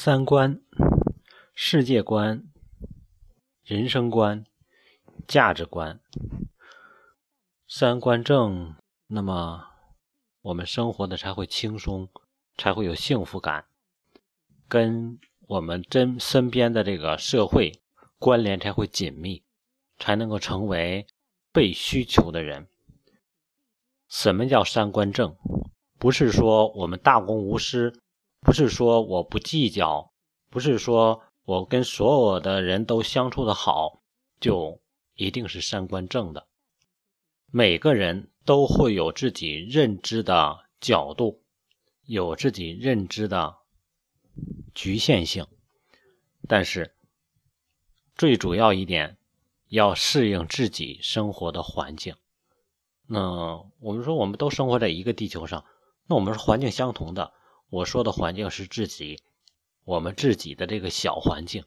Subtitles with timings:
[0.00, 0.60] 三观、
[1.56, 2.44] 世界观、
[3.64, 4.46] 人生观、
[5.26, 5.98] 价值观，
[7.66, 8.76] 三观正，
[9.08, 9.64] 那么
[10.42, 12.08] 我们生活的才会轻松，
[12.56, 13.64] 才会有幸福感，
[14.68, 17.80] 跟我们真身边的这个社会
[18.20, 19.42] 关联才会紧密，
[19.98, 21.08] 才能够成为
[21.52, 22.68] 被需求的人。
[24.06, 25.36] 什么叫三观正？
[25.98, 28.00] 不是说我们大公无私。
[28.40, 30.12] 不是说我不计较，
[30.48, 34.02] 不是说我跟所有的人都相处的好，
[34.40, 34.80] 就
[35.14, 36.46] 一定是三观正的。
[37.50, 41.42] 每个人都会有自己认知的角度，
[42.04, 43.56] 有自己认知的
[44.74, 45.46] 局限性，
[46.46, 46.94] 但是
[48.14, 49.18] 最主要一点，
[49.68, 52.14] 要适应自己生活的环境。
[53.06, 55.64] 那我们说，我们都生活在一个地球上，
[56.06, 57.32] 那我们是环境相同的。
[57.70, 59.22] 我说的环境是自己，
[59.84, 61.64] 我们自己的这个小环境。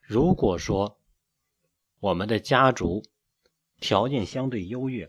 [0.00, 0.98] 如果说
[2.00, 3.02] 我们的家族
[3.80, 5.08] 条件相对优越，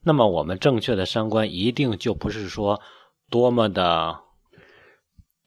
[0.00, 2.80] 那么我们正确的三观一定就不是说
[3.30, 4.20] 多么的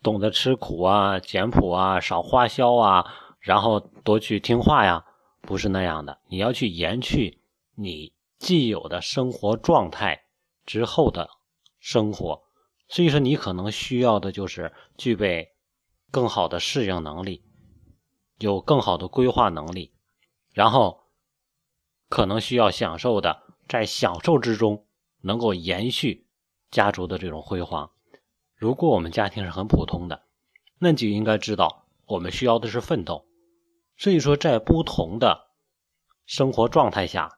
[0.03, 3.05] 懂得吃苦啊、简朴啊、少花销啊，
[3.39, 5.05] 然后多去听话呀，
[5.41, 6.19] 不是那样的。
[6.27, 7.39] 你要去延续
[7.75, 10.25] 你既有的生活状态
[10.65, 11.29] 之后的
[11.79, 12.46] 生活。
[12.89, 15.55] 所以说，你可能需要的就是具备
[16.09, 17.43] 更好的适应能力，
[18.39, 19.93] 有更好的规划能力，
[20.53, 21.03] 然后
[22.07, 24.87] 可能需要享受的，在享受之中
[25.19, 26.27] 能够延续
[26.71, 27.91] 家族的这种辉煌。
[28.55, 30.23] 如果我们家庭是很普通的，
[30.79, 33.27] 那就应该知道我们需要的是奋斗。
[33.97, 35.49] 所以说，在不同的
[36.25, 37.37] 生活状态下，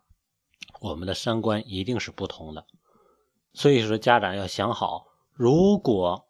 [0.79, 2.67] 我们的三观一定是不同的。
[3.53, 5.08] 所以说，家长要想好。
[5.41, 6.27] 如果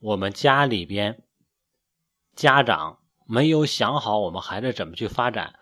[0.00, 1.22] 我们家里边
[2.34, 5.60] 家长没有想好我们孩子怎么去发展，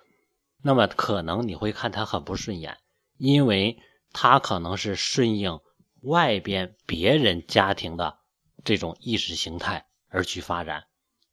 [0.62, 2.78] 那么可能你会看他很不顺眼，
[3.18, 3.83] 因为
[4.14, 5.61] 他可能是顺应
[6.00, 8.20] 外边别人家庭的
[8.64, 10.84] 这种意识形态而去发展。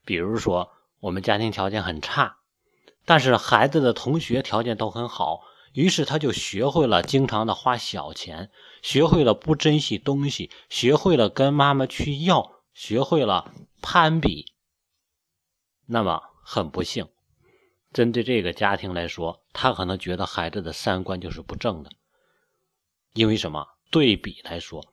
[0.04, 2.40] 比如说，我们家庭条件很差，
[3.06, 5.40] 但是孩子的同学条件都很好。
[5.74, 8.50] 于是他就学会了经常的花小钱，
[8.82, 14.54] 学会了不珍惜东西，学会了跟妈妈去要，学会了攀比。
[15.86, 17.08] 那么很不幸，
[17.94, 21.92] 针对这个家庭来说，他可能觉得孩子的三观就是不正的。
[23.14, 23.68] 因为什么？
[23.90, 24.84] 对比来说，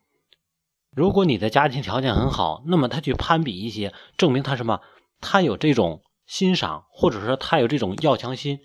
[0.90, 4.80] 如果你的家庭条件很好，那么他去攀比一些，证明他什么？
[5.20, 8.60] 他有这种欣赏，或者说他有这种要强心，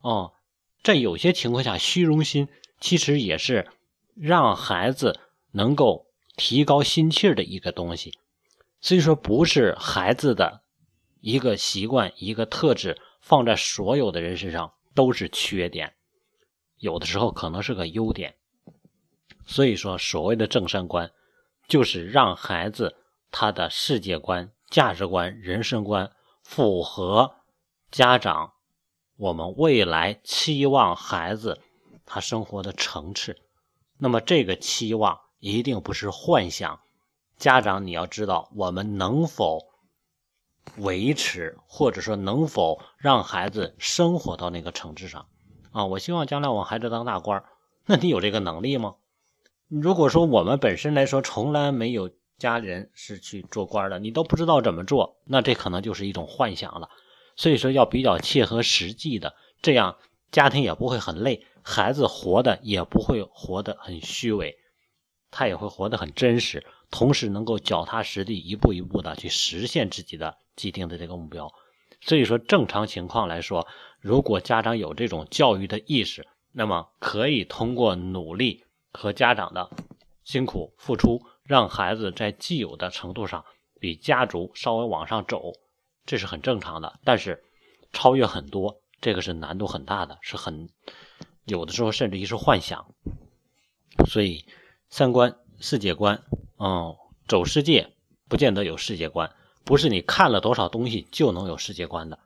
[0.00, 0.33] 哦。
[0.84, 3.66] 在有些情况下，虚荣心其实也是
[4.14, 5.18] 让孩子
[5.50, 6.06] 能够
[6.36, 8.12] 提高心气儿的一个东西。
[8.82, 10.60] 所以说，不是孩子的
[11.20, 15.94] 一个习惯、一个特质，放在所有的人身上都是缺点，
[16.76, 18.34] 有的时候可能是个优点。
[19.46, 21.10] 所以说，所谓的正三观，
[21.66, 22.96] 就是让孩子
[23.30, 26.12] 他的世界观、价值观、人生观
[26.42, 27.36] 符合
[27.90, 28.53] 家长。
[29.16, 31.60] 我们未来期望孩子
[32.04, 33.36] 他生活的层次，
[33.96, 36.80] 那么这个期望一定不是幻想。
[37.36, 39.60] 家长你要知道，我们能否
[40.78, 45.26] 维持，或者说能否让孩子生活到那个层次上
[45.70, 45.84] 啊？
[45.86, 47.44] 我希望将来我孩子当大官，
[47.86, 48.96] 那你有这个能力吗？
[49.68, 56.88] 如果说我们本身来说从来没有家人是去做官的，你都不知道怎么做，那这可能就是一种幻想了。
[57.36, 59.96] 所以说要比较切合实际的，这样
[60.30, 64.56] 家庭也不会很累，孩子活的也不会活得很虚伪，
[65.30, 71.52] 他也会活得很真实，同时能够脚踏实地，一步一步的去实现自己的既定的这个目标。
[72.00, 73.66] 所以说，正常情况来说，
[74.00, 79.70] 如果家长有这种教育的意识，那么可以通过努力和家长的
[80.22, 83.44] 辛苦付出，让孩子在既有的程度上
[83.80, 85.52] 比家族稍微往上走。
[86.06, 87.42] 这是很正常的，但是
[87.92, 90.68] 超越很多，这个是难度很大的，是很
[91.44, 92.94] 有的时候甚至于是幻想。
[94.06, 94.44] 所以
[94.90, 96.22] 三观、世界观，
[96.58, 96.96] 嗯，
[97.26, 97.92] 走世界
[98.28, 99.32] 不见得有世界观，
[99.64, 102.18] 不是你看了多少东西就能有世界观的。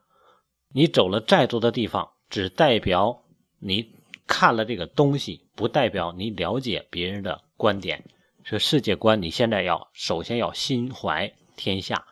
[0.71, 3.23] 你走了再多的地方，只代表
[3.59, 3.95] 你
[4.27, 8.03] 看了这个东西，不代表你了解别人的观点。
[8.43, 12.05] 是世界观，你现在要首先要心怀天下。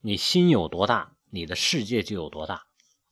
[0.00, 2.62] 你心有多大，你的世界就有多大，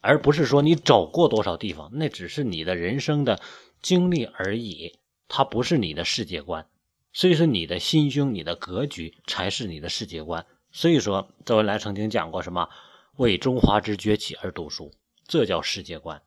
[0.01, 3.41] 而不是说你走过多少地方，那只是你的人生的
[3.83, 4.99] 经历而已，
[5.29, 6.67] 它不是你的世界观。
[7.13, 10.47] 所以说，你的心胸、你的格局才是你的世界观。
[10.71, 12.69] 所以说，周恩来曾经讲过什么
[13.17, 14.93] “为中华之崛起而读书”，
[15.27, 16.23] 这叫世界观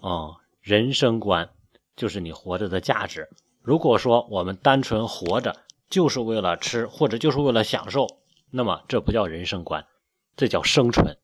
[0.00, 1.50] 啊，人生观
[1.96, 3.28] 就是你活着的价值。
[3.60, 5.56] 如果说我们单纯活着
[5.90, 8.06] 就是为了吃或者就是为了享受，
[8.50, 9.86] 那么这不叫人生观，
[10.36, 11.18] 这叫生存。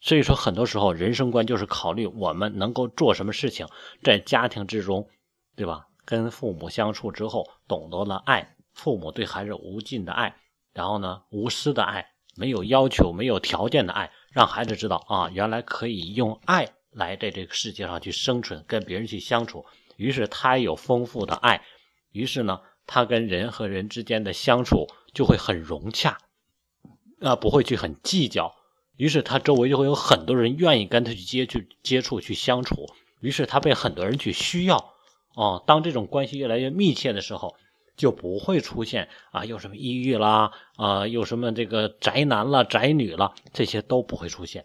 [0.00, 3.66] 所以说，很多时候人生观就是考虑我们能够做什么事情，
[4.02, 5.08] 在家庭之中，
[5.56, 5.86] 对吧？
[6.04, 10.36] 跟父母相处之后，懂得了爱，父母对孩子无尽的爱，
[10.72, 19.66] 然后呢，无私的爱，没有要求、没有条件的爱，让孩子知道啊，原来可以用爱来在这个世界上去生存，跟别人去相处。
[19.96, 21.62] 于是他有丰富的爱，
[22.12, 26.16] 于是呢，他跟人和人之间的相处就会很融洽，
[27.20, 28.54] 啊，不会去很计较。
[28.96, 32.86] 于是他周围就会有很多人愿意跟他去接去接触、去相处，
[33.20, 34.94] 于是他被很多人去需要。
[35.34, 37.54] 哦，当这种关系越来越密切的时候，
[37.96, 44.64] 就不会出现啊，有什么抑郁啦，啊，有什么这个宅男了、宅女了，这些都不会出现，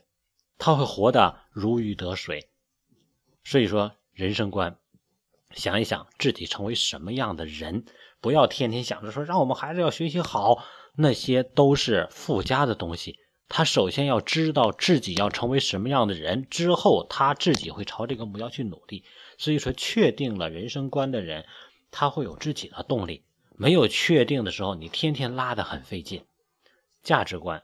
[0.58, 2.50] 他会活得如鱼得水。
[3.44, 4.78] 所以说，人生观，
[5.52, 7.86] 想一想自己成为什么样的人，
[8.20, 10.64] 不要天天想着说让我们孩子要学习好，
[10.96, 13.20] 那些都是附加的东西。
[13.50, 19.04] 他首先要知道自己要成为什么样的人，之后他自己会朝这个目标去努力。
[19.38, 21.46] 所以说，确定了人生观的人，
[21.92, 23.24] 他会有自己的动力。
[23.56, 26.26] 没有确定的时候，你天天拉的很费劲。
[27.04, 27.64] 价值观，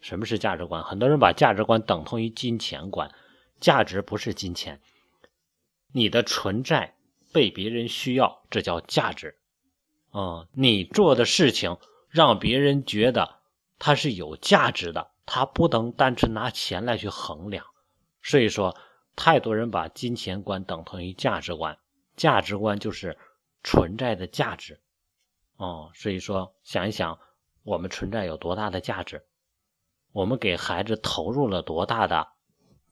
[0.00, 0.82] 什么是价值观？
[0.82, 3.10] 很多人把价值观等同于金钱观，
[3.60, 4.80] 价值不是金钱。
[5.92, 6.94] 你的存在
[7.32, 9.36] 被别人需要，这叫价值。
[10.10, 11.78] 啊，你做的事情
[12.10, 13.36] 让别人觉得
[13.78, 15.10] 它是有价值的。
[15.32, 17.64] 他不能单纯拿钱来去衡量，
[18.20, 18.76] 所以说，
[19.14, 21.78] 太多人把金钱观等同于价值观，
[22.16, 23.16] 价值观就是
[23.62, 24.80] 存在的价值，
[25.56, 27.20] 哦，所以说，想一想，
[27.62, 29.24] 我们存在有多大的价值，
[30.10, 32.26] 我们给孩子投入了多大的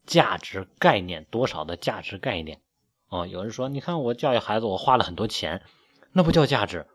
[0.05, 2.61] 价值概念，多少的价值概念，
[3.09, 5.61] 哦，有人说，你看我教育孩子，我花了很多钱，
[6.13, 6.87] 那不叫价值，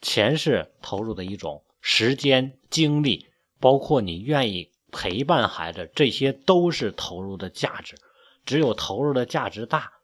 [0.00, 3.28] 钱是投入的一种时间精力。
[3.58, 7.96] 包括你愿意陪伴孩子，这些都是投入的价值。
[8.44, 9.94] 只有投入的价值大，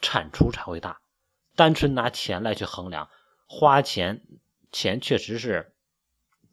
[0.00, 1.00] 产出才会大。
[1.56, 3.10] 单纯拿钱来去衡量，
[3.46, 4.22] 花钱，
[4.70, 5.74] 钱确实是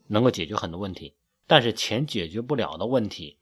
[0.08, 1.16] 能够解决很多问题，
[1.46, 3.38] 但是钱解决不了的问题，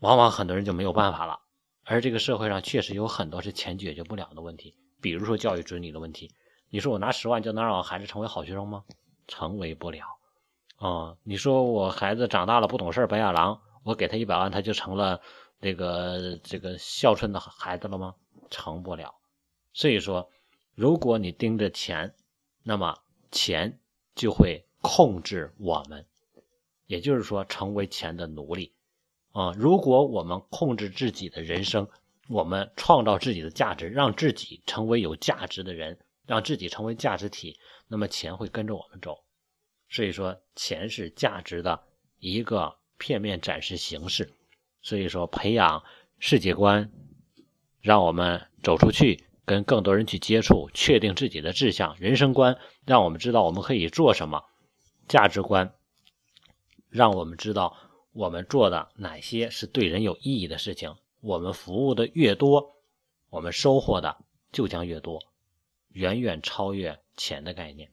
[0.00, 1.38] 往往很多人就没有办法了。
[1.84, 6.34] 而这个社会上确实有很多是钱解决不了的问题，比如说教育子女的问题。
[6.70, 8.84] 你说我拿十万就能让我孩子成为好学生吗？
[9.28, 10.06] 成为不了。
[10.76, 15.20] 啊，你说我孩子长大了不懂事白眼狼，我给他一百万，他就成了
[15.60, 18.14] 这个这个孝顺的孩子了吗？
[18.50, 19.14] 成不了。
[19.72, 20.30] 所以说，
[20.74, 22.14] 如果你盯着钱，
[22.62, 22.98] 那么
[23.30, 23.78] 钱
[24.14, 26.06] 就会控制我们，
[26.86, 28.72] 也就是说，成为钱的奴隶。
[29.32, 31.88] 啊，如果我们控制自己的人生，
[32.28, 37.58] 我们创造自己的价值，让自己成为有价值的人，让自己成为价值体，
[37.88, 39.24] 那么钱会跟着我们走。
[39.88, 41.84] 所以说，钱是价值的
[42.18, 44.32] 一个片面展示形式。
[44.82, 45.82] 所以说，培养
[46.18, 46.90] 世界观，
[47.80, 54.40] 让我们走出去，跟更多人去接触，确定自己的志向、人生观，让我们知道我们可以做什么；
[55.08, 55.74] 价值观，
[56.88, 57.76] 让我们知道
[58.12, 60.96] 我们做的哪些是对人有意义的事情。
[61.20, 62.76] 我们服务的越多，
[63.30, 64.16] 我们收获的
[64.52, 65.20] 就将越多，
[65.96, 67.90] 远远超越钱的概念。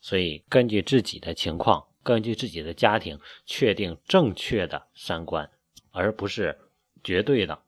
[0.00, 5.50] 所以，根据自己的情况，根据自己的家庭，确定正确的三观，
[5.90, 6.58] 而不是
[7.04, 7.60] 绝对的。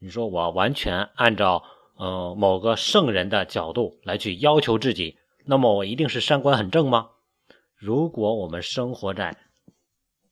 [0.00, 1.64] 你说我完全按照
[1.96, 7.12] 呃某个圣人的角度来去要求自己，那么我一定是三观很正吗？
[7.74, 9.36] 如果我们生活在，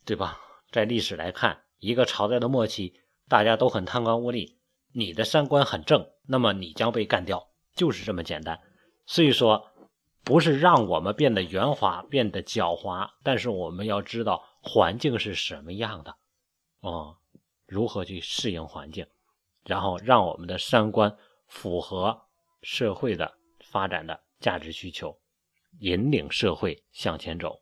[0.04, 0.40] 对吧？
[0.70, 4.56] 在历史来看，一个朝代的末期，大家都很贪官污吏，
[4.92, 8.60] 你的三观很正，那么你将被干掉，就是这么简单。
[9.06, 9.70] 所以说。
[10.26, 16.16] 不是让我们变得圆滑、变得狡猾，但是我们要知道环境是什么样的，
[16.80, 17.18] 哦，
[17.66, 19.06] 如何去适应环境，
[19.64, 21.14] 然后让我们的三观
[21.46, 22.23] 符合
[22.62, 25.14] 社会的发展的价值需求，
[25.80, 27.61] 引领社会向前走。